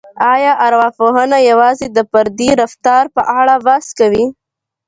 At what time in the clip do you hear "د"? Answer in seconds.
1.91-1.97